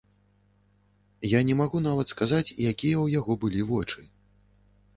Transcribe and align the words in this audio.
Я 1.31 1.39
не 1.49 1.57
магу 1.59 1.81
нават 1.89 2.07
сказаць, 2.13 2.49
якія 2.49 2.73
ў 2.73 3.07
яго 3.19 3.33
былі 3.47 3.61
вочы. 3.71 4.01